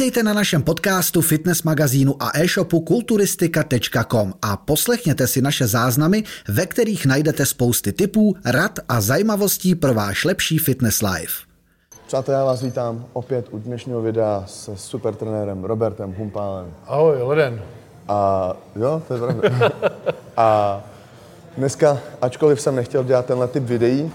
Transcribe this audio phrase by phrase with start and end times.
[0.00, 6.66] Vítejte na našem podcastu, fitness magazínu a e-shopu kulturistika.com a poslechněte si naše záznamy, ve
[6.66, 11.32] kterých najdete spousty tipů, rad a zajímavostí pro váš lepší fitness life.
[12.06, 16.74] Přátelé, já vás vítám opět u dnešního videa se super trenérem Robertem Humpálem.
[16.86, 17.62] Ahoj, Leden.
[18.08, 19.70] A jo, to je pravda.
[20.36, 20.80] a
[21.56, 24.12] dneska, ačkoliv jsem nechtěl dělat tenhle typ videí,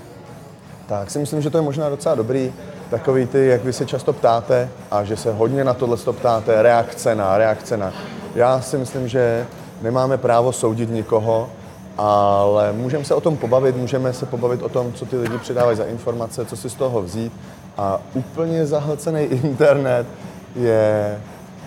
[0.87, 2.53] tak si myslím, že to je možná docela dobrý.
[2.89, 7.15] Takový ty, jak vy se často ptáte a že se hodně na tohle ptáte, reakce
[7.15, 7.93] na, reakce na.
[8.35, 9.45] Já si myslím, že
[9.81, 11.49] nemáme právo soudit nikoho,
[11.97, 15.77] ale můžeme se o tom pobavit, můžeme se pobavit o tom, co ty lidi přidávají
[15.77, 17.33] za informace, co si z toho vzít.
[17.77, 20.07] A úplně zahlcený internet
[20.55, 21.19] je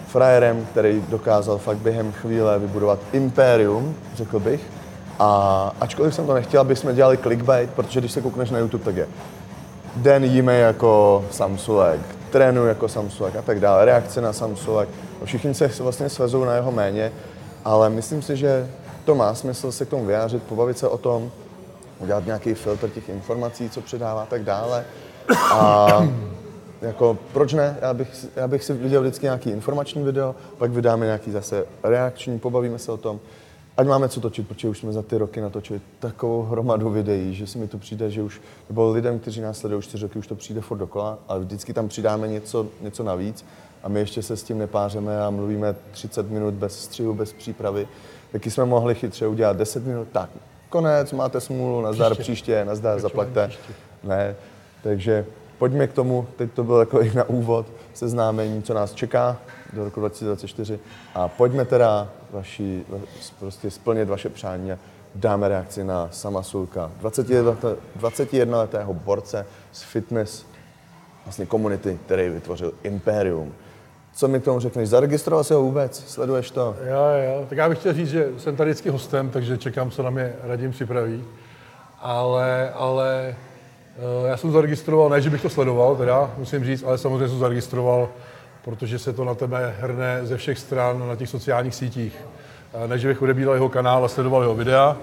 [0.06, 4.60] frajerem, který dokázal fakt během chvíle vybudovat impérium, řekl bych.
[5.18, 8.84] A ačkoliv jsem to nechtěl, aby jsme dělali clickbait, protože když se koukneš na YouTube,
[8.84, 9.06] tak je
[9.98, 14.88] den jíme jako Samsulek, trénu jako Samsulek a tak dále, reakce na Samsulek.
[15.24, 17.12] Všichni se vlastně svezují na jeho méně,
[17.64, 18.68] ale myslím si, že
[19.04, 21.30] to má smysl se k tomu vyjádřit, pobavit se o tom,
[21.98, 24.84] udělat nějaký filtr těch informací, co předává a tak dále.
[25.52, 25.88] A
[26.82, 27.76] jako, proč ne?
[27.80, 32.38] Já bych, já bych si viděl vždycky nějaký informační video, pak vydáme nějaký zase reakční,
[32.38, 33.20] pobavíme se o tom.
[33.78, 37.46] Ať máme co točit, protože už jsme za ty roky natočili takovou hromadu videí, že
[37.46, 40.34] si mi to přijde, že už, nebo lidem, kteří nás sledují čtyři roky, už to
[40.34, 43.44] přijde furt dokola, ale vždycky tam přidáme něco, něco navíc
[43.82, 47.88] a my ještě se s tím nepářeme a mluvíme 30 minut bez střihu, bez přípravy.
[48.32, 50.30] Taky jsme mohli chytře udělat 10 minut, tak
[50.68, 53.50] konec, máte smůlu, nazdar příště, příště nazdar, zaplaťte.
[54.04, 54.36] Ne,
[54.82, 55.26] takže
[55.58, 59.40] pojďme k tomu, teď to bylo jako i na úvod, seznámení, co nás čeká
[59.72, 60.78] do roku 2024
[61.14, 62.84] a pojďme teda vaši,
[63.38, 64.78] prostě splnit vaše přání a
[65.14, 66.90] dáme reakci na sama Sulka,
[68.00, 70.46] 21-letého borce z fitness
[71.24, 73.54] vlastně komunity, který vytvořil Imperium.
[74.14, 74.88] Co mi k tomu řekneš?
[74.88, 76.04] Zaregistroval jsi ho vůbec?
[76.06, 76.76] Sleduješ to?
[76.80, 77.46] Jo, jo.
[77.48, 80.32] Tak já bych chtěl říct, že jsem tady vždycky hostem, takže čekám, co na mě
[80.42, 81.24] Radim připraví.
[82.00, 83.36] Ale, ale
[83.98, 87.38] eh, já jsem zaregistroval, ne, že bych to sledoval, teda musím říct, ale samozřejmě jsem
[87.38, 88.08] zaregistroval,
[88.64, 92.16] protože se to na tebe hrne ze všech stran na těch sociálních sítích.
[92.74, 94.96] Eh, ne, že bych odebíral jeho kanál a sledoval jeho videa,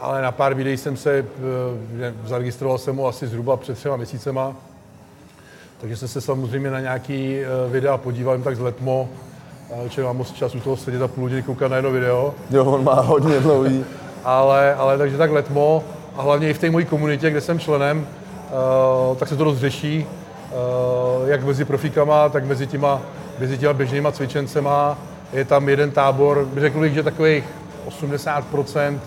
[0.00, 4.56] ale na pár videí jsem se, eh, zaregistroval jsem ho asi zhruba před třema měsícema,
[5.80, 9.08] takže jsem se samozřejmě na nějaký videa podíval jen tak z letmo,
[9.88, 12.34] čili mám moc času toho sedět a půl hodiny koukat na jedno video.
[12.50, 13.84] Jo, on má hodně dlouhý.
[14.24, 15.84] ale, ale takže tak letmo
[16.16, 18.06] a hlavně i v té mojí komunitě, kde jsem členem,
[19.18, 20.06] tak se to dost řeší,
[21.26, 23.00] jak mezi profíkama, tak mezi těma,
[23.38, 24.98] mezi těma běžnýma cvičencema.
[25.32, 27.44] Je tam jeden tábor, řekl bych, že takových
[27.88, 28.98] 80%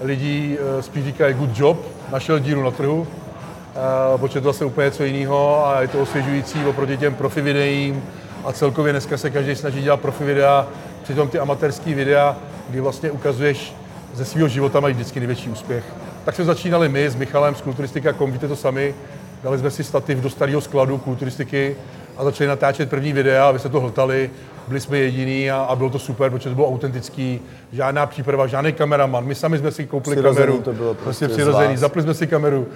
[0.00, 4.84] lidí uh, spíš říkají good job, našel díru na trhu, uh, protože to zase úplně
[4.84, 8.02] něco jiného a je to osvěžující oproti těm profi videím
[8.44, 10.66] a celkově dneska se každý snaží dělat profi videa,
[11.02, 12.36] přitom ty amatérský videa,
[12.68, 13.74] kdy vlastně ukazuješ
[14.14, 15.84] ze svého života mají vždycky největší úspěch.
[16.24, 18.94] Tak jsme začínali my s Michalem z Kulturistika.com, víte to sami,
[19.42, 21.76] dali jsme si stativ do starého skladu kulturistiky
[22.16, 24.30] a začali natáčet první videa, aby se to hltali.
[24.68, 27.40] Byli jsme jediní a, a bylo to super, protože to bylo autentický,
[27.72, 29.24] žádná příprava, žádný kameraman.
[29.24, 30.62] My sami jsme si koupili Přirozený kameru.
[30.62, 31.66] to bylo prostě přirozený.
[31.66, 31.80] z vás.
[31.80, 32.66] Zapli jsme si kameru.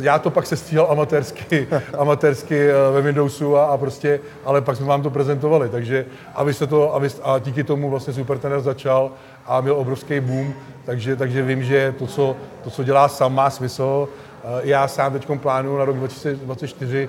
[0.00, 4.76] Já to pak se stříhal amatérsky, amatérsky eh, ve Windowsu a, a, prostě, ale pak
[4.76, 5.68] jsme vám to prezentovali.
[5.68, 9.10] Takže a, vy se to, a, vy, a díky tomu vlastně Super Trenér začal
[9.46, 10.54] a měl obrovský boom,
[10.84, 14.08] takže, takže vím, že to co, to, co dělá sám, má smysl.
[14.44, 17.08] Eh, Já sám teď plánuju na rok 2024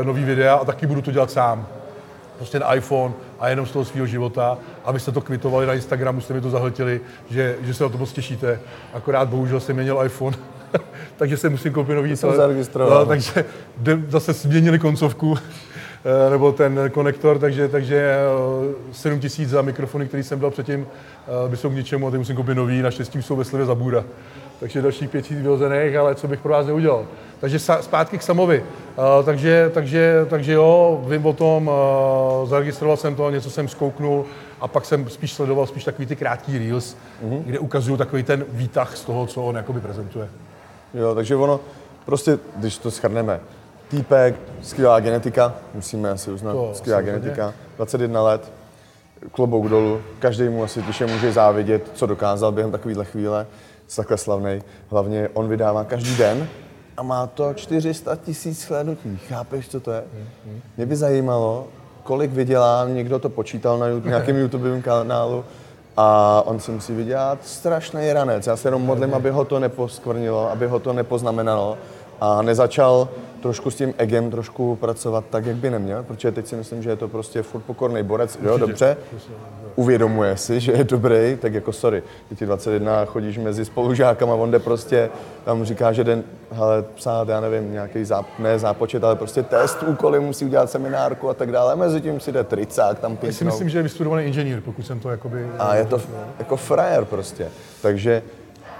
[0.00, 1.66] eh, nový videa a taky budu to dělat sám.
[2.36, 6.34] Prostě na iPhone a jenom z toho svého života, abyste to kvitovali na Instagramu, jste
[6.34, 7.00] mi to zahltili,
[7.30, 8.60] že, že se na to moc těšíte.
[8.94, 10.36] Akorát bohužel jsem měnil iPhone,
[11.16, 12.30] takže se musím koupit nový jsem.
[12.90, 13.44] No, takže
[14.08, 15.38] zase změnili koncovku,
[16.26, 18.16] eh, nebo ten konektor, takže, takže
[18.92, 20.86] 7 tisíc za mikrofony, který jsem dal předtím,
[21.48, 24.04] by jsou k ničemu a ty musím koupit nový, naštěstí jsou ve slivě za bůra.
[24.60, 27.06] Takže dalších pět tisíc vyhozených, ale co bych pro vás neudělal.
[27.40, 28.64] Takže zpátky k Samovi.
[28.96, 34.24] Uh, takže, takže, takže jo, vím o tom, uh, zaregistroval jsem to, něco jsem zkouknul
[34.60, 37.42] a pak jsem spíš sledoval spíš takový ty krátký reels, mm-hmm.
[37.44, 40.28] kde ukazuju takový ten výtah z toho, co on jakoby prezentuje.
[40.94, 41.60] Jo, takže ono,
[42.06, 43.40] prostě, když to schrneme,
[43.88, 47.20] týpek, skvělá genetika, musíme asi uznat, To skvělá samozřejmě.
[47.20, 48.52] genetika, 21 let,
[49.32, 53.46] klobouk dolů, každý mu asi tiše může závidět, co dokázal během takovéhle chvíle,
[53.96, 54.62] takhle slavný.
[54.90, 56.48] Hlavně on vydává každý den
[56.96, 59.18] a má to 400 tisíc shlédnutí.
[59.28, 60.04] Chápeš, co to je?
[60.76, 61.66] Mě by zajímalo,
[62.02, 65.44] kolik vydělá, někdo to počítal na YouTube, nějakém YouTubeovém kanálu,
[65.96, 68.46] a on si musí vydělat strašný ranec.
[68.46, 71.78] Já se jenom modlím, aby ho to neposkvrnilo, aby ho to nepoznamenalo
[72.20, 73.08] a nezačal
[73.44, 76.90] trošku s tím egem trošku pracovat tak, jak by neměl, protože teď si myslím, že
[76.90, 78.96] je to prostě furt pokorný borec, jo, dobře,
[79.76, 82.02] uvědomuje si, že je dobrý, tak jako sorry,
[82.38, 85.10] ty 21 chodíš mezi spolužákama, on jde prostě,
[85.44, 89.82] tam říká, že den, hele, psát, já nevím, nějaký záp, ne zápočet, ale prostě test,
[89.82, 93.44] úkoly, musí udělat seminárku a tak dále, mezi tím si jde tricák, tam Já si
[93.44, 95.46] myslím, že je vystudovaný inženýr, pokud jsem to jakoby...
[95.58, 96.00] A je to
[96.38, 97.48] jako frajer prostě,
[97.82, 98.22] takže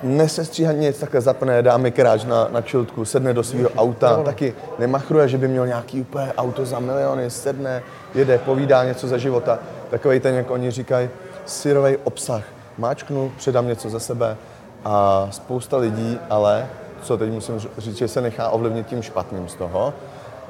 [0.03, 4.55] nesestříhaně nic, takhle zapne, dá mi kráč na, na čiltku, sedne do svého auta, taky
[4.79, 7.83] nemachruje, že by měl nějaký úplně auto za miliony, sedne,
[8.15, 9.59] jede, povídá něco za života.
[9.91, 11.09] Takový ten, jak oni říkají,
[11.47, 12.43] syrový obsah.
[12.79, 14.37] Máčknu, předám něco za sebe
[14.85, 16.67] a spousta lidí, ale,
[17.03, 19.95] co teď musím říct, že se nechá ovlivnit tím špatným z toho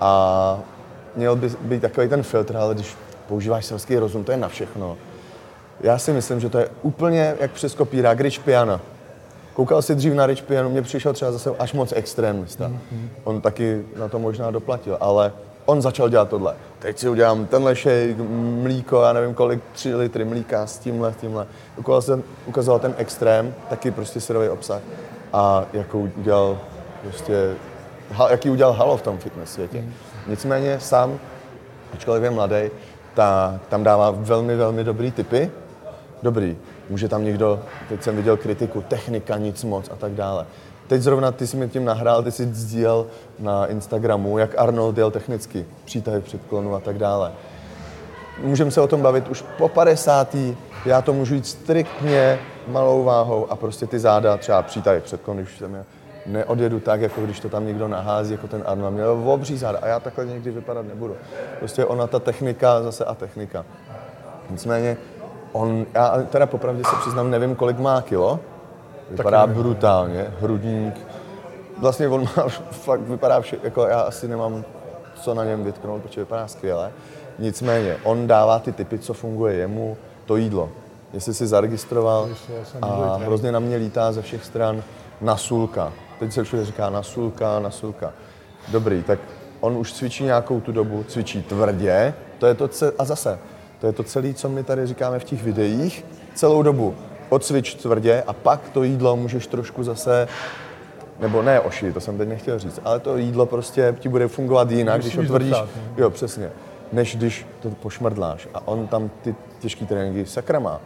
[0.00, 0.58] a
[1.16, 2.96] měl by být takový ten filtr, ale když
[3.28, 4.96] používáš selský rozum, to je na všechno.
[5.80, 8.80] Já si myslím, že to je úplně jak přes kopírák, když piano.
[9.54, 12.68] Koukal jsi dřív na Rich Piano, mně přišel třeba zase až moc extrémista.
[12.68, 13.08] Mm-hmm.
[13.24, 15.32] On taky na to možná doplatil, ale
[15.66, 16.54] on začal dělat tohle.
[16.78, 18.16] Teď si udělám tenhle shake,
[18.62, 21.46] mlíko, já nevím kolik, tři litry mlíka s tímhle, s tímhle.
[21.76, 24.80] Ukazoval, jsem, ukazoval ten extrém, taky prostě syrový obsah.
[25.32, 26.58] A jakou udělal
[27.02, 27.54] prostě,
[28.30, 29.80] jaký udělal halo v tom fitness světě.
[29.80, 29.92] Mm.
[30.26, 31.18] Nicméně sám,
[31.94, 32.70] ačkoliv je mladý,
[33.14, 35.50] tak tam dává velmi, velmi dobrý typy.
[36.22, 36.56] Dobrý,
[36.90, 40.46] Může tam někdo, teď jsem viděl kritiku, technika, nic moc a tak dále.
[40.86, 43.06] Teď zrovna ty jsi mi tím nahrál, ty jsi sdílel
[43.38, 47.32] na Instagramu, jak Arnold dělal technicky, přítah předklonu a tak dále.
[48.42, 50.36] Můžeme se o tom bavit už po 50.
[50.84, 52.38] Já to můžu jít striktně
[52.68, 55.84] malou váhou a prostě ty záda, třeba přítah předklon, když jsem je,
[56.26, 58.94] neodjedu tak, jako když to tam někdo nahází, jako ten Arnold.
[58.94, 61.16] Měl obří záda a já takhle někdy vypadat nebudu.
[61.58, 63.64] Prostě ona ta technika zase a technika.
[64.50, 64.96] Nicméně
[65.54, 68.40] On, já teda popravdě se přiznám, nevím, kolik má kilo.
[69.10, 70.94] Vypadá Taky brutálně, hrudník.
[71.78, 74.64] Vlastně on má, fakt vypadá vše, jako já asi nemám
[75.14, 76.92] co na něm vytknout, protože vypadá skvěle.
[77.38, 79.96] Nicméně, on dává ty typy, co funguje jemu,
[80.26, 80.68] to jídlo.
[81.12, 82.28] Jestli si zaregistroval
[82.82, 84.82] a hrozně na mě lítá ze všech stran
[85.20, 85.92] nasulka.
[86.18, 88.12] Teď se všude říká nasulka, nasulka.
[88.68, 89.18] Dobrý, tak
[89.60, 92.68] on už cvičí nějakou tu dobu, cvičí tvrdě, to je to,
[92.98, 93.38] a zase,
[93.80, 96.04] to je to celé, co my tady říkáme v těch videích,
[96.34, 96.94] celou dobu.
[97.28, 100.28] Odcvič tvrdě a pak to jídlo můžeš trošku zase
[101.20, 104.70] nebo ne oši, to jsem teď nechtěl říct, ale to jídlo prostě ti bude fungovat
[104.70, 105.68] jinak, když ho tvrdíš, no.
[105.96, 106.50] jo, přesně,
[106.92, 108.48] než když to pošmrdláš.
[108.54, 110.80] A on tam ty těžké tréninky sakra má.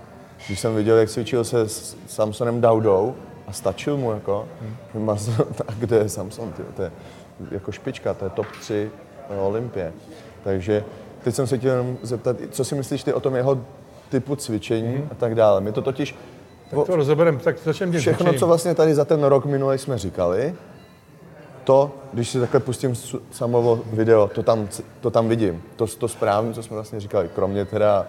[0.47, 3.15] Když jsem viděl, jak cvičil se s Samsonem Daudou
[3.47, 4.49] a stačil mu jako,
[4.95, 5.17] hmm.
[5.55, 6.93] tak kde je Samson, tyjo, to je
[7.51, 8.91] jako špička, to je top 3
[9.31, 9.93] na Olympie.
[10.45, 10.85] Takže
[11.25, 13.59] Teď jsem se chtěl jenom zeptat, co si myslíš ty o tom jeho
[14.09, 15.09] typu cvičení mm.
[15.13, 15.61] a tak dále.
[15.61, 16.15] My to totiž...
[16.71, 19.99] Tak to rozebereme, tak začneme tím Všechno, co vlastně tady za ten rok minulý jsme
[19.99, 20.55] říkali,
[21.65, 22.95] to, když si takhle pustím
[23.31, 24.69] samovo video, to tam,
[25.01, 25.63] to tam vidím.
[25.77, 28.07] To, to správně, co jsme vlastně říkali, kromě teda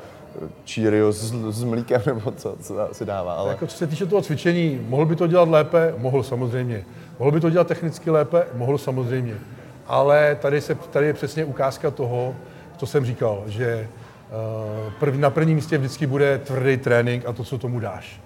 [0.65, 3.33] Cheerios s, s mlíkem, nebo co, co si dává.
[3.33, 3.49] Ale...
[3.49, 5.93] Jako, co se týče toho cvičení, mohl by to dělat lépe?
[5.97, 6.85] Mohl samozřejmě.
[7.19, 8.47] Mohl by to dělat technicky lépe?
[8.53, 9.37] Mohl samozřejmě.
[9.87, 12.35] Ale tady, se, tady je přesně ukázka toho,
[12.79, 13.87] co jsem říkal, že
[15.01, 18.21] eh, na prvním místě vždycky bude tvrdý trénink a to, co tomu dáš.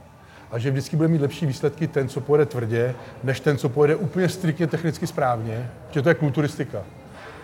[0.51, 3.95] A že vždycky bude mít lepší výsledky ten, co pojede tvrdě, než ten, co pojede
[3.95, 6.83] úplně striktně technicky správně, že to je kulturistika.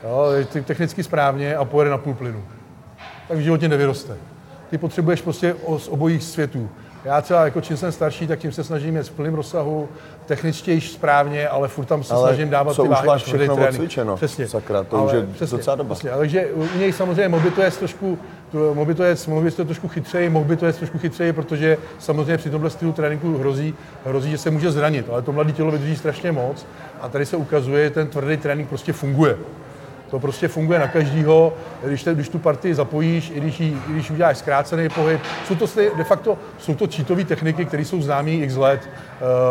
[0.04, 0.26] Jo,
[0.64, 2.44] technicky správně a pojede na půl plynu.
[3.28, 4.18] Tak v životě nevyroste.
[4.70, 6.70] Ty potřebuješ prostě z obojích světů.
[7.06, 9.89] Já třeba, jako čím jsem starší, tak tím se snažím jet v plném rozsahu,
[10.25, 13.08] techničtěji správně, ale furt tam se ale snažím dávat co ty váhy.
[13.08, 14.15] máš všechno odcvičeno.
[14.15, 14.48] Přesně.
[14.48, 15.96] Sakra, to ale už je přesně, docela doba.
[15.96, 16.12] Přesně.
[16.18, 18.18] Takže u něj samozřejmě mohl by to je trošku,
[18.74, 21.34] mohl by to je, mohl by to trošku chytřeji, mohl by to je trošku chytřeji,
[21.34, 23.75] protože samozřejmě při tomhle stylu tréninku hrozí,
[24.06, 26.65] hrozí, že se může zranit, ale to mladé tělo vydrží strašně moc
[27.01, 29.38] a tady se ukazuje, že ten tvrdý trénink prostě funguje.
[30.12, 33.92] To prostě funguje na každýho, když, te, když tu partii zapojíš, i když, jí, i
[33.92, 35.22] když uděláš zkrácený pohyb.
[35.48, 35.66] Jsou to
[35.98, 38.89] de facto jsou to cheatové techniky, které jsou známé x let.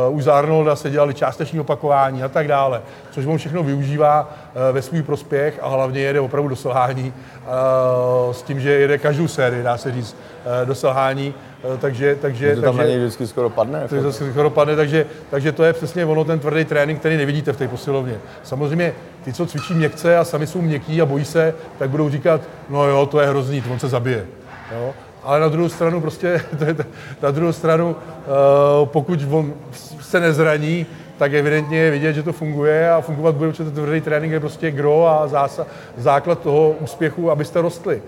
[0.09, 4.31] Uh, už za Arnolda se dělali částeční opakování a tak dále, což on všechno využívá
[4.31, 8.99] uh, ve svůj prospěch a hlavně jede opravdu do selhání uh, s tím, že jede
[8.99, 10.17] každou sérii, dá se říct,
[10.63, 11.35] uh, do selhání.
[11.79, 13.89] Takže, takže, to tam takže, na něj vždycky skoro padne.
[13.89, 17.53] To vždycky skoro padne, takže, takže to je přesně ono, ten tvrdý trénink, který nevidíte
[17.53, 18.19] v té posilovně.
[18.43, 18.93] Samozřejmě
[19.25, 22.85] ty, co cvičí měkce a sami jsou měkký a bojí se, tak budou říkat, no
[22.85, 24.27] jo, to je hrozný, on se zabije.
[24.73, 24.95] Jo?
[25.23, 26.43] Ale na druhou stranu prostě,
[27.23, 29.55] na druhou stranu, uh, pokud on
[30.01, 30.87] se nezraní,
[31.19, 34.71] tak evidentně je vidět, že to funguje a fungovat bude, ten tvrdý trénink je prostě
[34.71, 38.03] gro a zása, základ toho úspěchu, abyste rostli.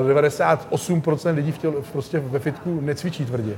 [0.00, 3.56] Uh, eh, 98% lidí v těle, prostě ve fitku necvičí tvrdě.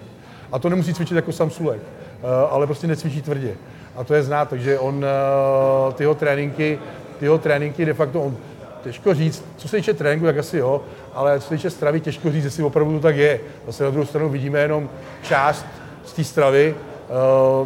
[0.52, 3.54] A to nemusí cvičit jako Samsulek, uh, ale prostě necvičí tvrdě
[3.96, 6.78] a to je znát, takže on, eh, ty jeho tréninky
[7.18, 8.36] ty jeho tréninky de facto on,
[8.82, 10.82] těžko říct, co se týče tréninku, tak asi jo,
[11.14, 13.40] ale co se týče stravy, těžko říct, jestli opravdu to tak je.
[13.66, 14.88] Zase na druhou stranu vidíme jenom
[15.22, 15.66] část
[16.04, 16.74] z té stravy,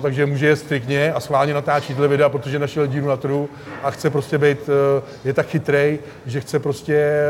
[0.03, 3.49] takže může je striktně a schválně natáčí tyhle videa, protože našel díru na trhu
[3.83, 4.75] a chce prostě být, uh,
[5.25, 7.21] je tak chytrej, že chce prostě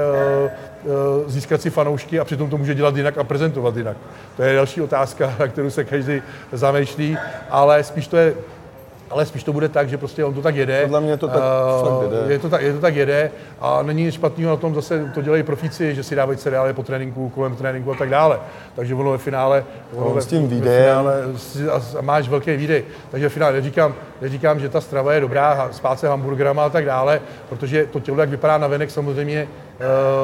[0.84, 3.96] uh, získat si fanoušky a přitom to může dělat jinak a prezentovat jinak.
[4.36, 6.22] To je další otázka, na kterou se každý
[6.52, 7.18] zamýšlí,
[7.50, 8.34] ale spíš to je
[9.10, 10.82] ale spíš to bude tak, že prostě on to tak jede.
[10.82, 11.42] Podle mě to tak
[11.96, 12.32] uh, jede.
[12.32, 15.22] Je to tak, je to tak jede a není nic špatného na tom, zase to
[15.22, 18.40] dělají profíci, že si dávají cereály po tréninku, kolem tréninku a tak dále.
[18.76, 19.64] Takže ono ve finále...
[19.96, 20.96] Ono ve, s tím výdejem.
[20.96, 22.84] A, a, máš velký výdej.
[23.10, 26.84] Takže ve finále neříkám, neříkám, že ta strava je dobrá, spát se hamburgerama a tak
[26.84, 29.48] dále, protože to tělo, jak vypadá na venek, samozřejmě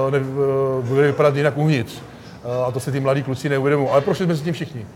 [0.07, 1.95] uh, ne, uh, bude vypadat jinak uvnitř.
[2.45, 3.91] Uh, a to si ty mladí kluci neuvědomují.
[3.91, 4.87] Ale prošli jsme si tím všichni.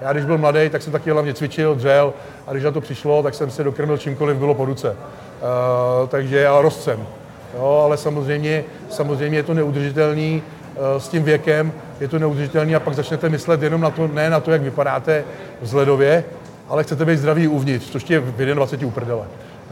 [0.00, 2.12] Já když byl mladý, tak jsem taky hlavně cvičil, dřel
[2.46, 4.90] a když na to přišlo, tak jsem se dokrmil čímkoliv bylo po ruce.
[4.90, 7.06] Uh, takže já rozcem.
[7.54, 10.42] Jo, ale samozřejmě, samozřejmě je to neudržitelný
[10.76, 14.30] uh, s tím věkem, je to neudržitelný a pak začnete myslet jenom na to, ne
[14.30, 15.24] na to, jak vypadáte
[15.60, 16.24] vzhledově,
[16.68, 19.24] ale chcete být zdravý uvnitř, což je v 21 uprdele.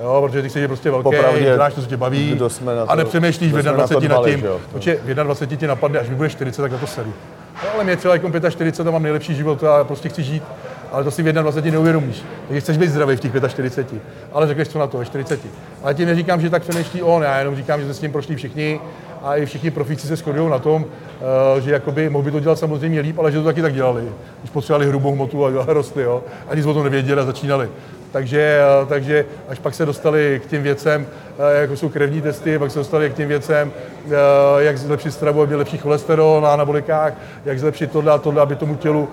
[0.02, 2.95] Jo, protože ty jsi prostě velký, děláš to, co tě baví jsme na to, a
[2.95, 6.73] nepřemýšlíš v 21 nad tím, protože v 21 ti napadne, až mi bude 40, tak
[6.73, 7.12] na to sedu.
[7.62, 10.42] No, ale mě třeba jako 45 to mám nejlepší život a prostě chci žít,
[10.92, 12.23] ale to si v 21 neuvědomíš.
[12.49, 15.40] Takže chceš být zdravý v těch 45, ale řekneš co na to ve 40.
[15.82, 18.37] Ale ti neříkám, že tak přemýšlí on, já jenom říkám, že se s tím prošli
[18.37, 18.80] všichni
[19.23, 22.58] a i všichni profíci se shodují na tom, eh, že jakoby mohl by to dělat
[22.58, 24.08] samozřejmě líp, ale že to taky tak dělali.
[24.40, 26.25] Když potřebovali hrubou hmotu a rostly, jo.
[26.49, 27.68] A nic o tom nevěděli a začínali.
[28.14, 31.06] Takže, eh, takže až pak se dostali k těm věcem,
[31.38, 33.73] eh, jako jsou krevní testy, pak se dostali k těm věcem,
[34.06, 34.11] eh,
[34.59, 37.12] jak zlepšit stravu, aby lepší cholesterol na anabolikách,
[37.44, 39.09] jak zlepšit tohle a tohle, aby tomu tělu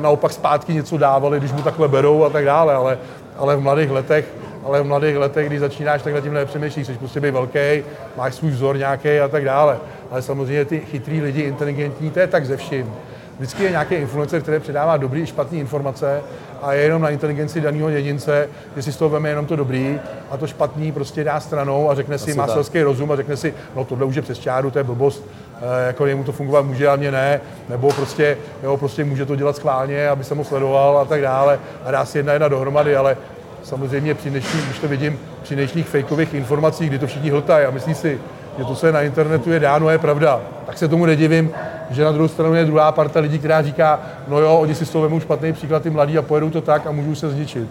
[0.00, 2.98] naopak zpátky něco dávali, když mu takhle berou a tak dále, ale,
[3.36, 4.24] ale v mladých letech
[4.64, 7.84] ale v mladých letech, když začínáš, tak nad tím nepřemýšlíš, jsi prostě být velký,
[8.16, 9.78] máš svůj vzor nějaký a tak dále.
[10.10, 12.92] Ale samozřejmě ty chytrý lidi, inteligentní, to je tak ze vším.
[13.38, 16.20] Vždycky je nějaký influencer, který předává dobrý i špatné informace
[16.62, 20.00] a je jenom na inteligenci daného jedince, že si z toho veme jenom to dobrý
[20.30, 23.36] a to špatný prostě dá stranou a řekne si, Asi má selský rozum a řekne
[23.36, 25.24] si, no tohle už je přes čáru, to je blbost,
[25.60, 29.36] e, jako jemu to fungovat může a mě ne, nebo prostě, jo, prostě může to
[29.36, 32.96] dělat schválně, aby se mu sledoval a tak dále a dá si jedna jedna dohromady,
[32.96, 33.16] ale
[33.62, 37.70] samozřejmě při dnešní, když to vidím, při dnešních fejkových informacích, kdy to všichni hltají a
[37.70, 38.20] myslí si,
[38.58, 41.50] že to, co je na internetu, je dáno, je pravda, tak se tomu nedivím,
[41.90, 44.90] že na druhou stranu je druhá parta lidí, která říká, no jo, oni si z
[44.90, 47.68] toho vemou špatný příklad, ty mladí a pojedou to tak a můžou se zničit.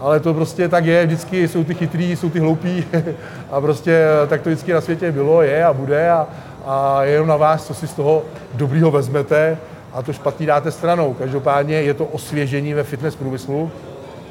[0.00, 2.84] Ale to prostě tak je, vždycky jsou ty chytrý, jsou ty hloupí
[3.50, 6.26] a prostě tak to vždycky na světě bylo, je a bude a,
[6.66, 8.22] a je jenom na vás, co si z toho
[8.54, 9.58] dobrýho vezmete
[9.92, 11.14] a to špatný dáte stranou.
[11.14, 13.70] Každopádně je to osvěžení ve fitness průmyslu,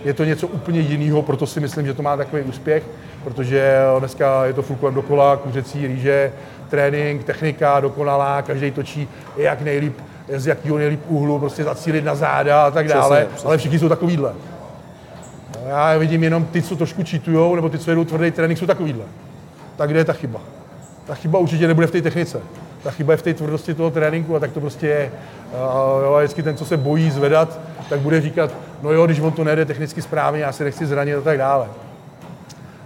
[0.05, 2.83] je to něco úplně jiného, proto si myslím, že to má takový úspěch,
[3.23, 6.31] protože dneska je to furt kolem dokola, kuřecí rýže,
[6.69, 9.07] trénink, technika dokonalá, každý točí
[9.37, 9.97] jak nejlíp,
[10.29, 13.47] z jakého nejlíp úhlu, prostě zacílit na záda a tak dále, přesně, přesně.
[13.47, 14.33] ale všichni jsou takovýhle.
[15.67, 19.03] Já vidím jenom ty, co trošku čítujou, nebo ty, co jedou tvrdý trénink, jsou takovýhle.
[19.75, 20.41] Tak kde je ta chyba?
[21.05, 22.41] Ta chyba určitě nebude v té technice.
[22.83, 25.11] Ta chyba je v té tvrdosti toho tréninku a tak to prostě je.
[25.59, 27.59] A, a vždycky ten, co se bojí zvedat,
[27.89, 31.15] tak bude říkat, no jo, když on to nejde technicky správně, já si nechci zranit
[31.15, 31.67] a tak dále.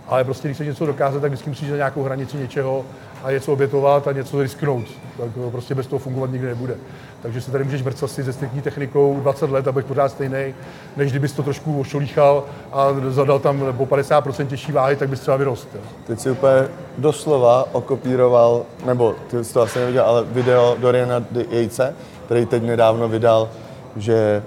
[0.08, 2.86] Ale prostě, když se něco dokázat, tak vždycky musíš na nějakou hranici něčeho
[3.24, 4.86] a něco obětovat a něco risknout.
[5.18, 6.76] Tak prostě bez toho fungovat nikdy nebude.
[7.22, 10.54] Takže se tady můžeš vrcat si se striktní technikou 20 let, abych pořád stejný,
[10.98, 15.38] než kdybys to trošku ošolíchal a zadal tam po 50% těžší váhy, tak bys třeba
[15.38, 15.68] vyrost.
[16.08, 21.94] Teď si úplně doslova okopíroval, nebo ty jsi to asi neviděl, ale video Doriana Jejce,
[22.30, 23.50] který teď nedávno vydal,
[23.96, 24.44] že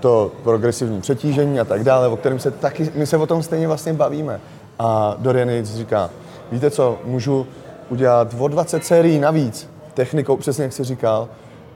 [0.00, 3.66] to progresivní přetížení a tak dále, o kterém se taky, my se o tom stejně
[3.66, 4.40] vlastně bavíme.
[4.78, 6.10] A Dorian Yates říká,
[6.52, 7.46] víte co, můžu
[7.88, 11.28] udělat o 20 sérií navíc, technikou, přesně jak jsi říkal,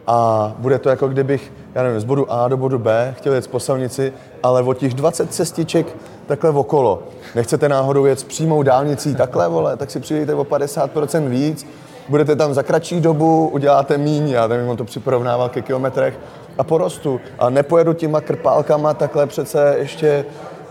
[0.07, 3.49] a bude to jako kdybych, já nevím, z bodu A do bodu B chtěl jet
[3.49, 4.13] po silnici,
[4.43, 7.03] ale o těch 20 cestiček takhle okolo.
[7.35, 11.67] Nechcete náhodou jet s přímou dálnicí takhle, vole, tak si přijdete o 50% víc,
[12.11, 16.19] budete tam za kratší dobu, uděláte míň, já nevím, on to připorovnával ke kilometrech
[16.59, 17.21] a porostu.
[17.39, 20.25] A nepojedu těma krpálkama takhle přece ještě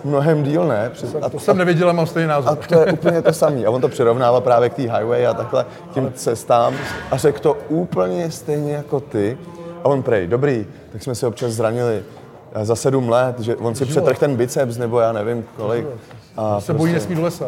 [0.04, 0.90] mnohem díl, ne?
[0.94, 2.52] Přes, a, to jsem nevěděl, mám stejný názor.
[2.52, 3.66] A to je úplně to samé.
[3.66, 6.74] A on to přirovnává právě k té highway a takhle k těm cestám
[7.12, 9.38] a řekl to úplně stejně jako ty.
[9.84, 12.04] A on prej, dobrý, tak jsme si občas zranili
[12.62, 15.88] za sedm let, že on si přetrh ten biceps, nebo já nevím kolik.
[16.38, 17.46] A se bojí nesmí do lesa.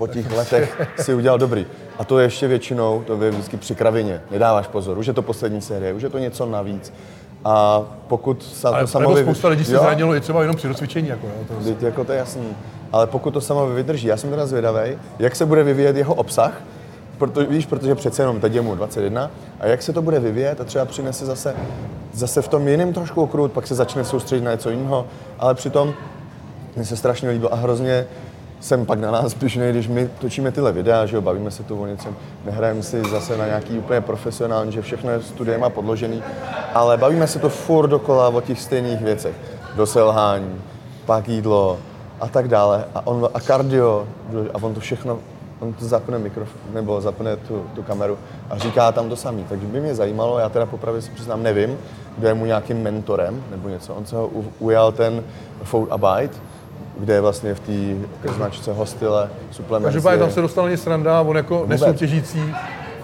[0.00, 1.66] Po těch letech si udělal dobrý.
[1.98, 4.20] A to je ještě většinou, to je vždycky při kravině.
[4.30, 6.92] Nedáváš pozor, už je to poslední série, už je to něco navíc.
[7.44, 9.22] A pokud se to samovi...
[9.22, 11.08] spousta lidí se zranilo i třeba jenom při rozcvičení.
[11.08, 11.64] Jako, jo, to...
[11.64, 12.56] Teď, jako to je jasný.
[12.92, 16.62] ale pokud to samo vydrží, já jsem teda zvědavý, jak se bude vyvíjet jeho obsah,
[17.18, 19.30] proto, víš, protože přece jenom teď je mu 21,
[19.60, 21.54] a jak se to bude vyvíjet a třeba přinese zase,
[22.12, 25.06] zase v tom jiném trošku okruhu, pak se začne soustředit na něco jiného,
[25.38, 25.94] ale přitom
[26.76, 28.06] mně se strašně líbilo a hrozně
[28.60, 31.82] jsem pak na nás pišnej, když my točíme tyhle videa, že jo, bavíme se tu
[31.82, 36.22] o něčem, nehrajeme si zase na nějaký úplně profesionální, že všechno je studiem a podložený,
[36.74, 39.34] ale bavíme se to furt dokola o těch stejných věcech.
[39.76, 40.60] Do selhání,
[41.06, 41.78] pak jídlo
[42.20, 42.84] a tak dále.
[42.94, 44.06] A, on, a kardio,
[44.54, 45.18] a on to všechno,
[45.60, 48.18] on to zapne mikrofon, nebo zapne tu, tu kameru
[48.50, 49.44] a říká tam to samý.
[49.48, 51.78] Takže by mě zajímalo, já teda popravě si přiznám, nevím,
[52.18, 53.94] kdo je mu nějakým mentorem nebo něco.
[53.94, 55.24] On se ho ujal ten
[55.62, 56.34] Food Abide,
[56.98, 59.94] kde je vlastně v té značce hostile, suplementace.
[59.94, 62.54] Každopádně tam se dostal něco sranda, on jako nesoutěžící,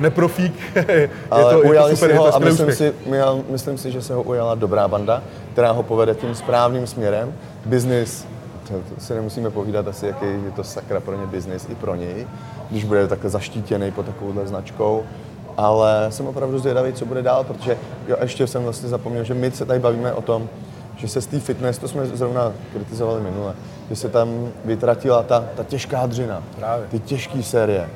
[0.00, 0.54] neprofík,
[0.88, 2.76] je Ale to, je to super, si je to ho a myslím úspěch.
[2.76, 6.86] si, já, myslím si, že se ho ujala dobrá banda, která ho povede tím správným
[6.86, 7.34] směrem.
[7.64, 8.26] Business,
[8.68, 11.94] to, to si nemusíme povídat asi, jaký je to sakra pro ně business i pro
[11.94, 12.26] něj,
[12.70, 15.04] když bude takhle zaštítěný pod takovouhle značkou.
[15.56, 17.76] Ale jsem opravdu zvědavý, co bude dál, protože
[18.08, 20.48] jo, ještě jsem vlastně zapomněl, že my se tady bavíme o tom,
[20.96, 23.54] že se z té fitness, to jsme zrovna kritizovali minule,
[23.90, 26.86] že se tam vytratila ta, ta těžká dřina, Právě.
[26.90, 27.88] ty těžké série.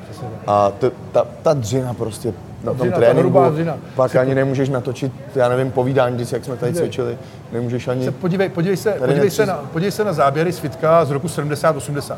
[0.47, 3.77] A t, ta, ta dřina prostě na tom Dřina, ta tréninku, hrubá dřina.
[3.95, 7.17] pak ani nemůžeš natočit, já nevím, povídání, když jak jsme tady cvičili,
[7.51, 8.05] nemůžeš ani...
[8.05, 11.11] Se podívej, podívej, se, podívej, nechci- se na, podívej se na záběry z fitka z
[11.11, 12.15] roku 70-80.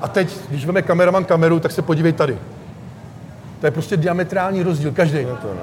[0.00, 2.38] A teď, když veme kameraman kameru, tak se podívej tady.
[3.60, 5.24] To je prostě diametrální rozdíl, každý.
[5.24, 5.60] To, no.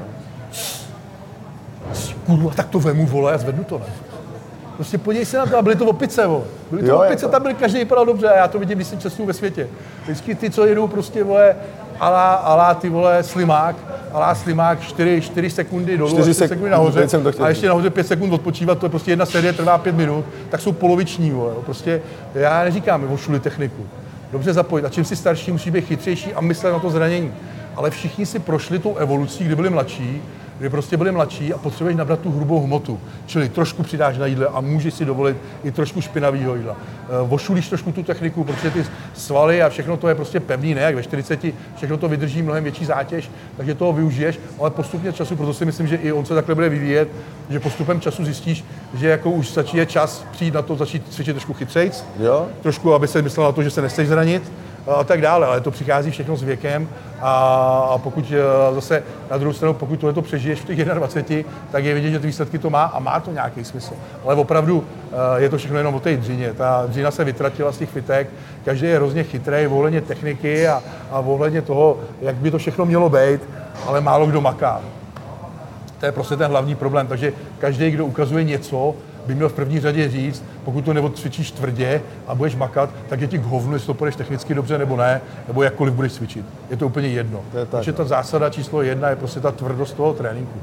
[2.26, 3.86] Kurva, tak to vemu, vole, a zvednu to, ne?
[4.78, 6.44] Prostě podívej se na to, a byly to opice, vole.
[6.72, 8.88] Byly to Jo, opice, jako- tam byly, každý vypadal dobře, a já to vidím, když
[8.88, 9.68] jsem ve světě.
[10.04, 11.56] Vždycky ty, co jedou prostě, vole,
[12.00, 13.76] alá, alá ty, vole, slimák,
[14.14, 17.50] alá slimák, 4, 4 sekundy dolů, 4 4 sek- sekundy nahoře, jsem to chtěl a
[17.50, 20.72] ještě nahoře 5 sekund odpočívat, to je prostě jedna série, trvá 5 minut, tak jsou
[20.72, 22.02] poloviční, vole, prostě
[22.36, 23.86] já neříkám, ošuli techniku.
[24.32, 24.86] Dobře zapojit.
[24.86, 27.34] A čím si starší, musí být chytřejší a myslet na to zranění.
[27.76, 30.22] Ale všichni si prošli tou evolucí, kdy byli mladší,
[30.60, 33.00] kdy prostě byli mladší a potřebuješ nabrat tu hrubou hmotu.
[33.26, 36.76] Čili trošku přidáš na jídle a můžeš si dovolit i trošku špinavého jídla.
[37.10, 40.82] Eh, Ošulíš trošku tu techniku, protože ty svaly a všechno to je prostě pevný, ne
[40.82, 41.40] jak ve 40,
[41.76, 45.88] všechno to vydrží mnohem větší zátěž, takže toho využiješ, ale postupně času, proto si myslím,
[45.88, 47.10] že i on se takhle bude vyvíjet,
[47.50, 51.34] že postupem času zjistíš, že jako už začí je čas přijít na to, začít cvičit
[51.36, 52.48] trošku chytřejc, Jo?
[52.62, 54.52] trošku, aby se myslel na to, že se nechceš zranit
[54.88, 56.90] a tak dále, ale to přichází všechno s věkem
[57.22, 61.86] a, pokud eh, zase na druhou stranu, pokud tohle to přežiješ v těch 21, tak
[61.86, 63.94] je vidět, že ty výsledky to má a má to nějaký smysl.
[64.24, 66.54] Ale opravdu eh, je to všechno jenom o té dřině.
[66.54, 68.30] Ta dřina se vytratila z těch fitek,
[68.66, 73.10] každý je hrozně chytrý ohledně techniky a, a ohledně toho, jak by to všechno mělo
[73.10, 73.42] být,
[73.88, 74.82] ale málo kdo maká.
[76.00, 77.08] To je prostě ten hlavní problém.
[77.08, 78.96] Takže každý, kdo ukazuje něco,
[79.28, 83.28] by měl v první řadě říct, pokud to neodcvičíš tvrdě a budeš makat, tak je
[83.28, 86.46] ti k hovnu, jestli to půjdeš technicky dobře nebo ne, nebo jakkoliv budeš cvičit.
[86.70, 87.42] Je to úplně jedno.
[87.52, 87.98] To je tak, Takže no.
[87.98, 90.60] ta zásada číslo jedna je prostě ta tvrdost toho tréninku.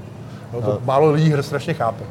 [0.53, 2.05] No, to málo lidí strašně chápe.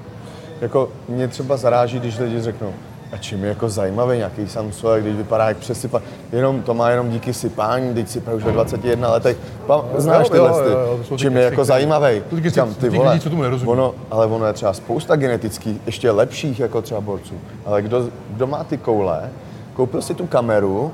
[0.61, 2.73] Jako mě třeba zaráží, když lidi řeknou,
[3.13, 7.09] a čím je jako zajímavý nějaký Samsung, když vypadá jak přesypa, jenom to má jenom
[7.09, 9.37] díky sypání, teď sypá už ve 21 letech.
[9.67, 12.21] Pa, znáš jo, tyhle jo, čím je jako zajímavý.
[12.29, 12.35] to
[12.79, 13.71] ty lidí, co tomu nerozumí.
[13.71, 17.33] ono, ale ono je třeba spousta genetických, ještě lepších jako třeba borců.
[17.65, 19.29] Ale kdo, kdo má ty koule,
[19.73, 20.91] koupil si tu kameru,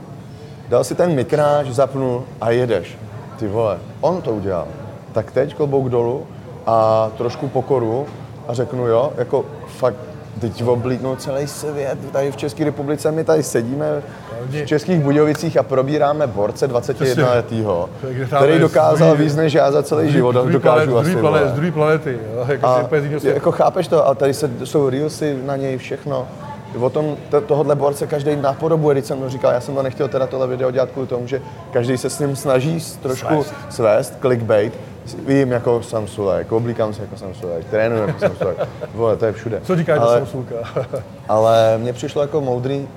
[0.70, 2.98] dal si ten mikráž, zapnul a jedeš.
[3.40, 4.68] Ty vole, on to udělal.
[5.12, 6.28] Tak teď klobouk dolů
[6.66, 8.06] a trošku pokoru
[8.48, 9.96] a řeknu jo, jako fakt
[10.42, 11.98] teď oblíknu celý svět.
[12.12, 14.02] Tady v České republice my tady sedíme
[14.50, 19.72] v Českých Budějovicích a probíráme borce 21 letýho, Takže tam který dokázal víc než já
[19.72, 20.32] za celý život.
[20.32, 21.10] Druhý Dokážu planet- z asi.
[21.10, 22.18] druhý planet, z druhý planety.
[22.48, 22.90] Jako A
[23.24, 26.28] jako chápeš to, a tady se, jsou reelsy na něj všechno.
[26.80, 30.08] O tom, to, tohohle borce každý napodobuje, když jsem to říkal, já jsem to nechtěl
[30.08, 34.14] teda tohle video dělat kvůli tomu, že každý se s ním snaží trošku svést, svést
[34.22, 34.74] clickbait.
[35.28, 38.58] Vím jako Samsulek, oblíkám se jako Samsulek, trénuji jako Samsulek.
[38.94, 39.62] Vole, to je všude.
[39.64, 40.56] Co říkáš Ale- Samsulka?
[41.30, 42.88] ale mně přišlo jako moudrý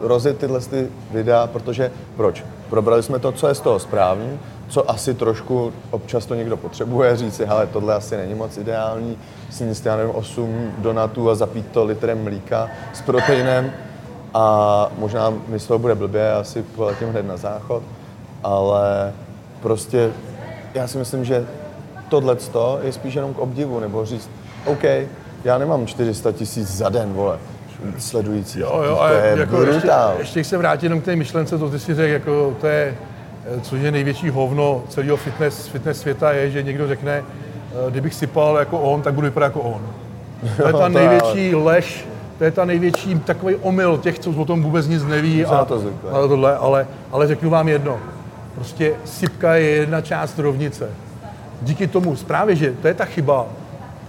[0.00, 2.44] rozjet tyhle ty videa, protože proč?
[2.70, 4.38] Probrali jsme to, co je z toho správný,
[4.68, 9.18] co asi trošku občas to někdo potřebuje, říct si, hele, tohle asi není moc ideální,
[9.50, 13.72] sníst, já nevím, 8 donatů a zapít to litrem mlíka s proteinem
[14.34, 17.82] a možná mi z toho bude blbě, asi poletím hned na záchod,
[18.42, 19.12] ale
[19.62, 20.10] prostě
[20.74, 21.46] já si myslím, že
[22.08, 22.36] tohle
[22.82, 24.30] je spíš jenom k obdivu, nebo říct,
[24.64, 24.84] OK,
[25.44, 27.38] já nemám 400 tisíc za den, vole,
[27.98, 28.60] sledující.
[28.60, 30.14] Jo, jo, to a je jako ještě, brutál.
[30.18, 32.94] ještě se vrátit jenom k té myšlence, to ty si řekl, jako to je,
[33.56, 38.14] eh, což je největší hovno celého fitness, fitness světa, je, že někdo řekne, eh, kdybych
[38.14, 39.80] sypal jako on, tak budu vypadat jako on.
[40.56, 42.06] To je ta to největší lež
[42.38, 45.44] to je ta největší takový omyl těch, co o tom vůbec nic neví.
[45.44, 45.82] a, to
[46.12, 47.98] ale, tohle, ale, ale řeknu vám jedno.
[48.54, 50.90] Prostě sypka je jedna část rovnice.
[51.62, 53.46] Díky tomu, právě, že to je ta chyba,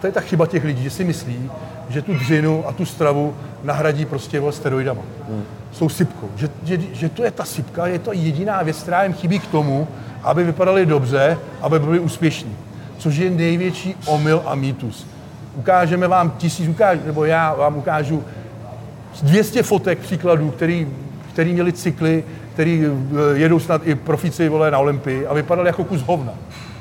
[0.02, 1.52] to je ta chyba těch lidí, že si myslí,
[1.90, 5.02] že tu dřinu a tu stravu nahradí prostě steroidama.
[5.30, 5.44] Hmm.
[5.72, 6.30] Jsou sypkou.
[6.36, 9.48] Že, že, že, to je ta sypka, je to jediná věc, která jim chybí k
[9.48, 9.88] tomu,
[10.24, 12.56] aby vypadali dobře, aby byli úspěšní.
[12.98, 15.08] Což je největší omyl a mýtus.
[15.56, 18.24] Ukážeme vám tisíc, ukáž, nebo já vám ukážu
[19.24, 20.88] 200 fotek příkladů, který,
[21.34, 22.24] který měli cykly,
[22.56, 26.34] který eh, jedou snad i profici vole, na Olympii a vypadali jako kus hovna.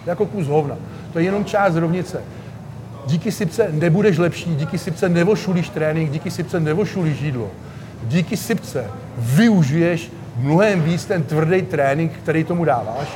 [0.07, 0.77] Jako kus hovna.
[1.13, 2.23] To je jenom část rovnice.
[3.07, 7.51] Díky sypce nebudeš lepší, díky sypce nevošulíš trénink, díky sypce nevošulíš jídlo.
[8.03, 8.85] Díky sypce
[9.19, 13.09] využiješ mnohem víc ten tvrdý trénink, který tomu dáváš.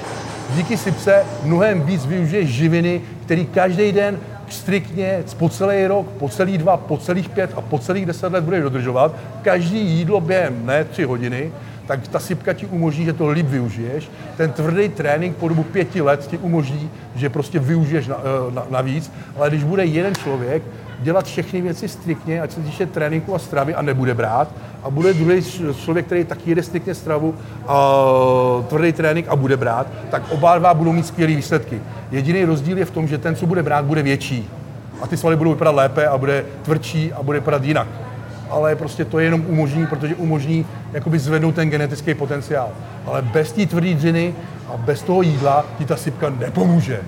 [0.55, 4.19] Díky sypce mnohem víc využiješ živiny, který každý den
[4.49, 8.45] striktně po celý rok, po celý dva, po celých pět a po celých deset let
[8.45, 9.15] budeš dodržovat.
[9.43, 11.51] Každý jídlo během ne tři hodiny
[11.89, 14.11] tak ta sypka ti umožní, že to líp využiješ.
[14.37, 18.67] Ten tvrdý trénink po dobu pěti let ti umožní, že prostě využiješ na, eh, na,
[18.71, 20.63] navíc, ale když bude jeden člověk
[21.01, 24.49] dělat všechny věci striktně, ať se týče tréninku a stravy a nebude brát,
[24.83, 25.43] a bude druhý
[25.85, 27.35] člověk, který taky jede striktně stravu
[27.67, 28.05] a
[28.69, 31.81] tvrdý trénink a bude brát, tak oba dva budou mít skvělé výsledky.
[32.11, 34.49] Jediný rozdíl je v tom, že ten, co bude brát, bude větší.
[35.01, 37.89] A ty svaly budou vypadat lépe a bude tvrdší a bude vypadat jinak
[38.51, 42.69] ale prostě to je jenom umožní, protože umožní jakoby zvednout ten genetický potenciál.
[43.07, 44.35] Ale bez té tvrdé dřiny
[44.69, 47.01] a bez toho jídla ti ta sypka nepomůže.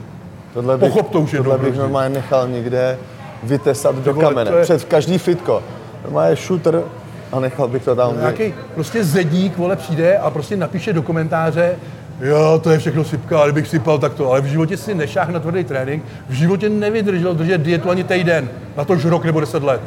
[0.54, 2.98] Tohle bych, Pochop to už Tohle bych normálně nechal někde
[3.42, 4.50] vytesat do kamene.
[4.56, 4.62] Je...
[4.62, 5.62] Před každý fitko.
[6.04, 6.82] Normálně shooter
[7.32, 8.18] a nechal bych to tam.
[8.18, 11.76] Nějaký prostě zedník, vole, přijde a prostě napíše do komentáře,
[12.20, 14.30] jo, to je všechno sypka, ale bych sypal takto.
[14.30, 18.48] Ale v životě si nešáh na tvrdý trénink, v životě nevydržel držet dietu ani týden,
[18.76, 19.80] na to rok nebo deset let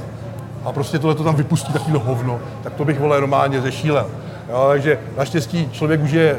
[0.66, 4.08] a prostě tohle to tam vypustí takový hovno, tak to bych vole normálně zešílel.
[4.50, 6.38] Jo, takže naštěstí člověk už je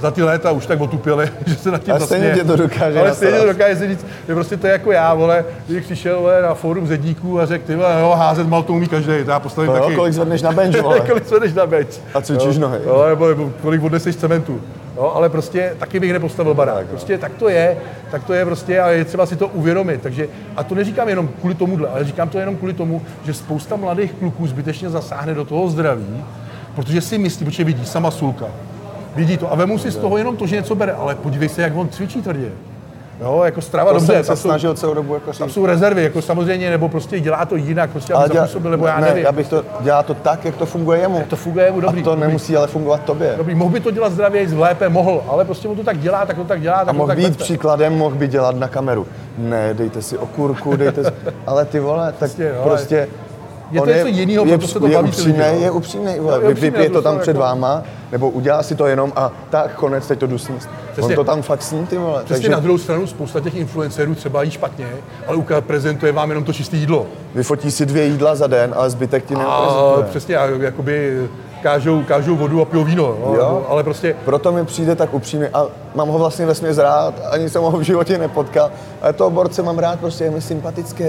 [0.00, 3.00] za ty léta už tak otupěli, že se na tím Ale stejně tě to dokáže
[3.00, 6.42] Ale stejně to dokáže říct, že prostě to je jako já, vole, když přišel vole,
[6.42, 9.40] na fórum zedníků a řekl, ty vole, jo, házet mal to umí každý, to já
[9.40, 9.94] postavím no, taky.
[9.94, 11.00] kolik zvedneš na bench, vole.
[11.00, 12.00] kolik zvedneš na bench.
[12.14, 12.78] A cvičíš nohy.
[12.84, 14.60] Jo, nebo, nebo, kolik odneseš cementu.
[15.00, 16.86] Jo, ale prostě taky bych nepostavil barák.
[16.86, 17.76] Prostě tak to je,
[18.10, 20.02] tak to je prostě a je třeba si to uvědomit.
[20.02, 23.76] Takže, a to neříkám jenom kvůli tomuhle, ale říkám to jenom kvůli tomu, že spousta
[23.76, 26.24] mladých kluků zbytečně zasáhne do toho zdraví,
[26.74, 28.46] protože si myslí, protože vidí sama sulka,
[29.16, 31.62] vidí to a vemu si z toho jenom to, že něco bere, ale podívej se,
[31.62, 32.52] jak on cvičí tvrdě.
[33.20, 34.12] Jo, jako strava, to dobře.
[34.12, 37.56] Jsem se snažil celou dobu jako Tam jsou rezervy, jako samozřejmě, nebo prostě dělá to
[37.56, 39.24] jinak, prostě ale aby dělá, zapůsobil, nebo já ne, nevím.
[39.24, 41.18] Já bych to, dělá to tak, jak to funguje jemu.
[41.18, 42.00] Jak to funguje jemu, dobrý.
[42.00, 42.26] A to dobrý.
[42.26, 43.34] nemusí ale fungovat tobě.
[43.36, 46.36] Dobrý, mohl by to dělat zdravě, lépe, mohl, ale prostě mu to tak dělá, tak
[46.36, 47.44] to tak dělá, tak a mohl tak být vete.
[47.44, 49.06] příkladem, mohl by dělat na kameru.
[49.38, 51.10] Ne, dejte si okurku, dejte si,
[51.46, 53.08] ale ty vole, tak prostě, no, prostě
[53.70, 55.44] je to něco jiného, je, proto se to je baví upřímný, no.
[55.60, 58.86] je upřímný, vole, je upřímný, vypije to tam jako- před váma, nebo udělá si to
[58.86, 60.68] jenom a tak konec, teď to jdu sníst.
[61.02, 62.24] On to tam fakt sní, ty vole.
[62.24, 64.86] Přesně takže na druhou stranu spousta těch influencerů třeba jí špatně,
[65.26, 67.06] ale uká- prezentuje vám jenom to čisté jídlo.
[67.34, 70.06] vyfotí si dvě jídla za den, ale zbytek ti A neprezentuje.
[70.10, 71.28] přesně, a jakoby
[71.62, 73.66] kážou, kážou vodu a pijou víno, no, Jo.
[73.68, 77.62] ale prostě Proto mi přijde tak upřímně a mám ho vlastně ve rád, ani jsem
[77.62, 78.70] ho v životě nepotkal,
[79.02, 81.04] ale toho borce mám rád, prostě je mi sympatický.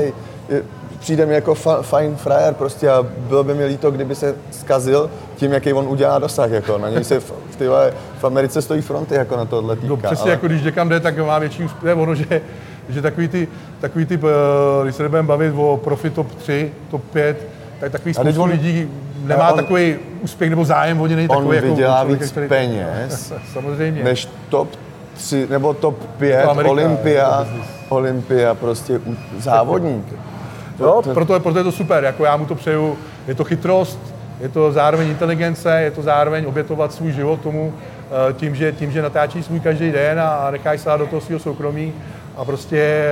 [0.50, 0.64] Je,
[1.02, 5.10] přijde mi jako fa, fajn frajer prostě a bylo by mi líto, kdyby se zkazil
[5.36, 8.82] tím, jaký on udělá dosah, jako na něj se v, v, tyhle, v Americe stojí
[8.82, 9.88] fronty jako na tohle týka.
[9.88, 10.32] no, přesně ale...
[10.32, 11.84] jako když někam jde, tak má větší úspěch.
[11.84, 12.42] Je ono, že,
[12.90, 13.48] že takový ty,
[13.82, 17.48] takový ty, eh, když se nebudeme bavit o profi top 3, top 5,
[17.80, 18.90] tak takový spoustu on- lidí
[19.24, 22.32] nemá on- takový úspěch nebo zájem o ně není On takový jako vydělá člověk, víc
[22.32, 24.04] který- peněz, Samozřejmě.
[24.04, 24.70] než top
[25.14, 27.48] 3 nebo top 5 To Amerika, Olympia.
[27.90, 29.02] Olympia prostě
[29.40, 30.06] závodník.
[30.82, 34.00] Jo, proto, proto je to super, jako já mu to přeju, je to chytrost,
[34.42, 37.74] je to zároveň inteligence, je to zároveň obětovat svůj život tomu,
[38.30, 41.40] eh, tím, že, tím, že natáčí svůj každý den a, necháš se do toho svého
[41.40, 41.94] soukromí
[42.38, 43.06] a prostě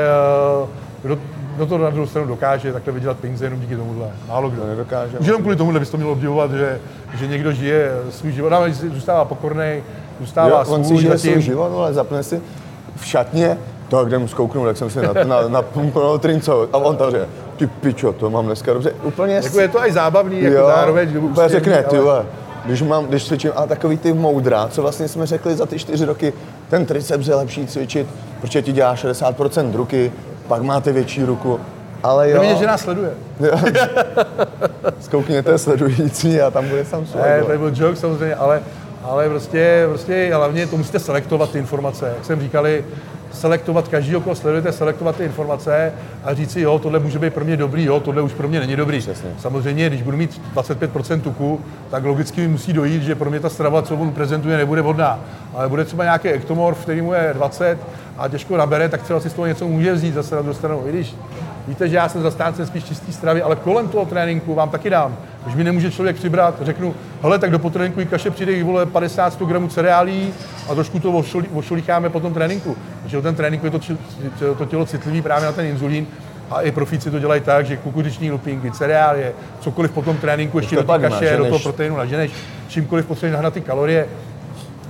[0.64, 0.68] eh,
[1.02, 1.18] kdo,
[1.56, 4.08] kdo to na druhou stranu dokáže takhle vydělat peníze jenom díky tomuhle.
[4.28, 4.66] Málo kdo.
[4.66, 5.20] nedokáže.
[5.20, 6.80] Už jenom kvůli tomuhle bys to měl obdivovat, že,
[7.18, 9.84] že někdo žije svůj život, ale zůstává pokorný,
[10.20, 12.42] zůstává Jo, on si svůj žije svůj život, ale zapne si
[12.96, 13.58] v šatně,
[13.90, 15.64] tak kde mu zkouknu, tak jsem si na, na, na
[16.20, 16.68] trinco.
[16.74, 18.94] A on tam řekne, ty pičo, to mám dneska dobře.
[19.04, 21.10] Úplně Jako je to i zábavný, jako jo, zároveň.
[21.10, 22.26] úsměvný, řekne, ty ale-
[22.66, 26.06] když, mám, když cvičím, a takový ty moudra, co vlastně jsme řekli za ty čtyři
[26.06, 26.34] roky,
[26.70, 28.08] ten triceps je lepší cvičit,
[28.42, 30.12] protože ti dělá 60% ruky,
[30.48, 31.60] pak máte větší ruku.
[32.04, 33.12] Ale jo, vidět, že nás sleduje.
[35.00, 37.22] zkoukněte sledující a tam bude sám svůj.
[37.22, 38.62] Ne, to byl joke samozřejmě, ale,
[39.04, 42.14] ale prostě, prostě hlavně to musíte selektovat ty informace.
[42.16, 42.86] Jak jsem říkali,
[43.32, 47.46] selektovat každý, koho sledujete, selektovat ty informace a říct si, jo, tohle může být pro
[47.46, 49.00] mě dobrý, jo, tohle už pro mě není dobrý.
[49.00, 49.30] Přesně.
[49.40, 53.50] Samozřejmě, když budu mít 25% tuku, tak logicky mi musí dojít, že pro mě ta
[53.50, 55.20] strava, co on prezentuje, nebude vhodná.
[55.54, 57.78] Ale bude třeba nějaký ektomorf, který mu je 20
[58.18, 60.84] a těžko nabere, tak třeba si z toho něco může vzít zase na druhou stranu.
[60.86, 61.16] I když
[61.68, 65.18] víte, že já jsem zastáncem spíš čistý stravy, ale kolem toho tréninku vám taky dám.
[65.44, 69.68] Když mi nemůže člověk přibrat, řeknu, hele, tak do potréninku kaše přijde vole 50-100 gramů
[69.68, 70.34] cereálí
[70.70, 71.24] a trošku to
[71.54, 72.78] ošolícháme po tom tréninku.
[73.04, 73.80] Protože ten tréninku je to,
[74.58, 76.08] to tělo citlivý právě na ten inzulín
[76.52, 80.76] a i profíci to dělají tak, že kukuřiční lupinky, cereálie, cokoliv po tom tréninku ještě
[80.76, 82.32] do té kaše, do toho proteinu naženeš,
[82.68, 84.08] čímkoliv potřebuješ nahnat ty kalorie,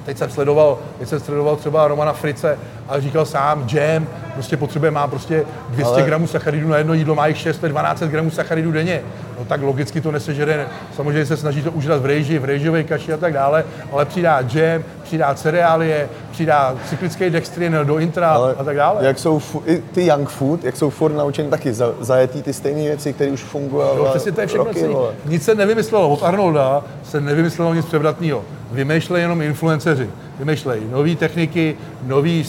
[0.10, 2.58] Teď jsem sledoval, teď jsem sledoval třeba Romana Frice
[2.88, 6.04] a říkal sám, jam, prostě potřebuje, má prostě 200 Ale...
[6.04, 9.02] gramů sacharidů na jedno jídlo, má jich 6, 12 gramů sacharidů denně.
[9.50, 13.18] Tak logicky to nesežere, samozřejmě se snaží to užrat v rejži, v rejžové kaši a
[13.18, 18.76] tak dále, ale přidá jam, přidá cereálie, přidá cyklický dextrin do intra ale a tak
[18.76, 19.06] dále.
[19.06, 22.82] Jak jsou i ty young food, jak jsou furt naučeni taky za, zajetý ty stejné
[22.82, 23.88] věci, které už fungují.
[23.96, 24.66] Jo, přesně to je všechno.
[24.66, 24.88] Roky,
[25.26, 30.10] nic se nevymyslelo, od Arnolda se nevymyslelo nic převratného vymýšlejí jenom influenceři.
[30.40, 32.46] Vymýšlejí nové techniky, nový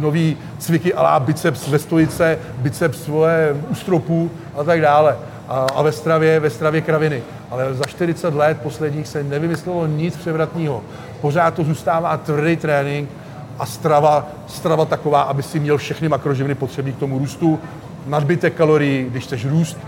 [0.00, 5.16] nový cviky alá biceps ve stojice, biceps svoje u stropů a tak dále.
[5.52, 7.22] A, a ve stravě, ve stravě kraviny.
[7.50, 10.82] Ale za 40 let posledních se nevymyslelo nic převratného.
[11.20, 13.10] Pořád to zůstává tvrdý trénink
[13.58, 17.60] a strava, strava taková, aby si měl všechny makroživiny potřebné k tomu růstu,
[18.06, 19.78] nadbytek kalorií, když chceš růst,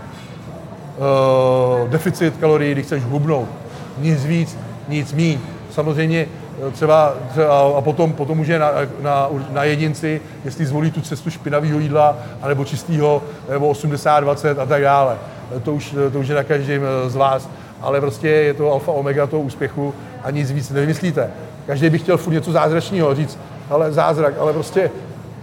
[0.97, 3.49] uh, deficit kalorií, když chceš hubnout.
[3.97, 5.39] Nic víc, nic míň.
[5.71, 6.27] Samozřejmě
[6.67, 8.69] eh, třeba, třeba a potom, potom už je na,
[9.01, 14.81] na, na jedinci, jestli zvolí tu cestu špinavého jídla, anebo čistého, nebo 80-20 a tak
[14.81, 15.17] dále.
[15.57, 17.49] Eh, to už, eh, to už je na každém z vás.
[17.81, 21.29] Ale prostě je to alfa omega toho úspěchu a nic víc nevymyslíte.
[21.67, 24.91] Každý by chtěl furt něco zázračného říct, ale zázrak, ale prostě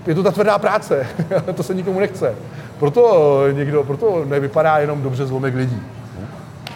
[0.06, 1.06] je to ta tvrdá práce,
[1.54, 2.34] to se nikomu nechce.
[2.78, 5.82] Proto někdo, proto nevypadá jenom dobře zlomek lidí.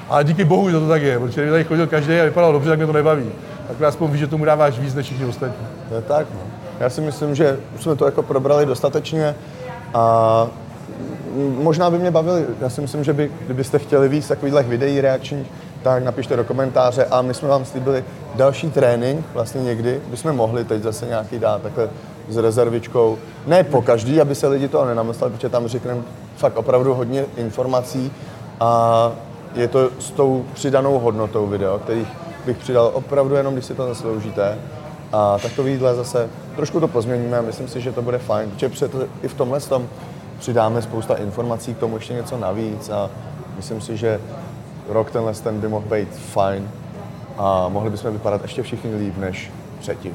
[0.08, 2.70] Ale díky bohu, že to tak je, protože kdyby tady chodil každý a vypadal dobře,
[2.70, 3.30] tak mě to nebaví.
[3.68, 5.66] Tak aspoň víš, že tomu dáváš víc než všichni ostatní.
[5.88, 6.40] To je tak, no.
[6.80, 9.34] Já si myslím, že už jsme to jako probrali dostatečně
[9.94, 10.46] a
[11.37, 15.46] možná by mě bavili, já si myslím, že by, kdybyste chtěli víc takových videí reakčních,
[15.83, 20.64] tak napište do komentáře a my jsme vám slíbili další trénink, vlastně někdy bychom mohli
[20.64, 21.88] teď zase nějaký dát takhle
[22.29, 23.18] s rezervičkou.
[23.46, 26.01] Ne po každý, aby se lidi to nenamysleli, protože tam řekneme
[26.37, 28.12] fakt opravdu hodně informací
[28.61, 29.12] a
[29.55, 32.09] je to s tou přidanou hodnotou video, kterých
[32.46, 34.59] bych přidal opravdu jenom, když si to zasloužíte.
[35.12, 39.29] A takovýhle zase trošku to pozměníme myslím si, že to bude fajn, protože před, i
[39.29, 39.88] v tomhle tom
[40.38, 43.11] přidáme spousta informací, k tomu ještě něco navíc a
[43.57, 44.20] myslím si, že
[44.88, 46.70] rok tenhle ten by mohl být fajn
[47.38, 50.12] a mohli bychom vypadat ještě všichni líp než předtím.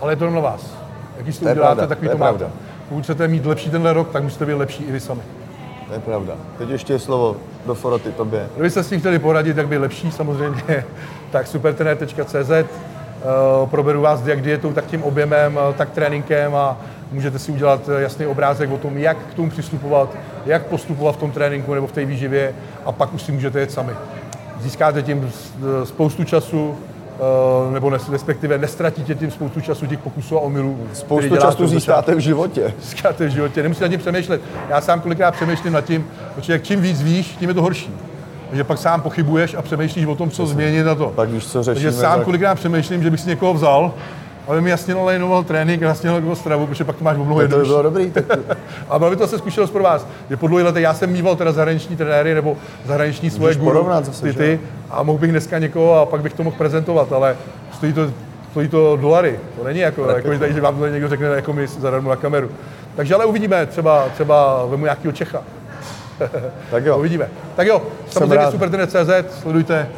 [0.00, 0.76] Ale je to na vás.
[1.16, 2.50] Jak to uděláte, pravda, takový to, to máte.
[2.88, 5.22] Pokud chcete mít lepší tenhle rok, tak musíte být lepší i vy sami.
[5.88, 6.34] To je pravda.
[6.58, 8.48] Teď ještě slovo do foroty tobě.
[8.54, 10.84] Kdybyste s tím chtěli poradit, tak by lepší samozřejmě,
[11.30, 12.64] tak supertrenér.cz eh,
[13.66, 16.76] proberu vás jak dietou, tak tím objemem, eh, tak tréninkem a
[17.12, 21.18] můžete si udělat eh, jasný obrázek o tom, jak k tomu přistupovat, jak postupovat v
[21.18, 23.92] tom tréninku nebo v té výživě a pak už si můžete jet sami.
[24.60, 25.30] Získáte tím
[25.84, 26.74] spoustu času,
[27.70, 30.78] nebo respektive nestratíte tím spoustu času těch pokusů a omylů.
[30.92, 32.74] Spoustu času získáte v životě.
[32.82, 34.40] Získáte v životě, nemusíte nad tím přemýšlet.
[34.68, 37.90] Já sám kolikrát přemýšlím nad tím, protože jak čím víc víš, tím je to horší.
[38.48, 41.12] Takže pak sám pochybuješ a přemýšlíš o tom, co změnit na to.
[41.14, 41.84] Pak víš, co řešíme.
[41.84, 42.24] Takže sám tak...
[42.24, 43.92] kolikrát přemýšlím, že bych si někoho vzal,
[44.48, 47.56] aby mi jasně nalajnoval trénink a jasně jako stravu, protože pak to máš oblohu To
[47.58, 48.10] by bylo dobrý.
[48.10, 48.24] Tak...
[48.88, 50.06] a bylo by to zase zkušenost pro vás.
[50.30, 53.88] Je po dlouhých letech, já jsem mýval teda zahraniční trenéry nebo zahraniční svoje guru,
[54.22, 57.36] ty, ty, a mohl bych dneska někoho a pak bych to mohl prezentovat, ale
[57.72, 58.10] stojí to,
[58.50, 59.40] stojí to dolary.
[59.58, 62.16] To není jako, jako že, tady, že vám to někdo řekne jako my zadarmo na
[62.16, 62.50] kameru.
[62.96, 65.42] Takže ale uvidíme, třeba, třeba vemu nějakého Čecha.
[66.70, 66.98] tak jo.
[66.98, 67.30] Uvidíme.
[67.56, 69.88] Tak jo, samozřejmě supertrener.cz, sledujte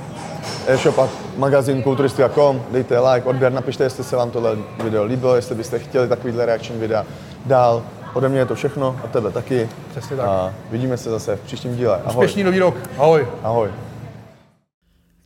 [0.66, 5.54] e-shop a magazín kulturistika.com, dejte like, odběr, napište, jestli se vám tohle video líbilo, jestli
[5.54, 7.06] byste chtěli takovýhle reakční videa
[7.46, 7.82] dál.
[8.14, 9.68] Ode mě je to všechno, a tebe taky.
[9.90, 10.26] Přesně tak.
[10.26, 11.96] A vidíme se zase v příštím díle.
[11.96, 12.10] Ahoj.
[12.10, 12.76] Úspěšný nový rok.
[12.98, 13.26] Ahoj.
[13.42, 13.70] Ahoj.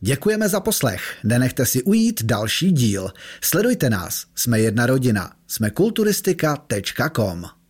[0.01, 1.01] Děkujeme za poslech.
[1.23, 3.09] Nenechte si ujít další díl.
[3.41, 4.25] Sledujte nás.
[4.35, 5.31] Jsme jedna rodina.
[5.47, 7.62] Jsme kulturistika.com.